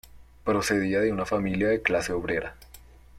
Procedía 0.43 0.99
de 1.01 1.11
una 1.13 1.27
familia 1.27 1.67
de 1.67 1.83
clase 1.83 2.11
obrera. 2.11 2.55